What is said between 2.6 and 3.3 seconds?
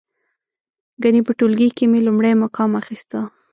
اخسته.